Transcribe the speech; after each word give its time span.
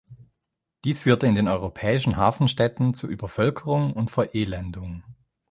Dies 0.83 0.99
führte 1.01 1.27
in 1.27 1.35
den 1.35 1.47
europäischen 1.47 2.17
Hafenstädten 2.17 2.95
zu 2.95 3.07
Übervölkerung 3.07 3.93
und 3.93 4.09
Verelendung. 4.09 5.03